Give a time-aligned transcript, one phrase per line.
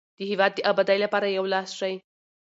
[0.17, 1.93] د هیواد د ابادۍ لپاره یو لاس شئ.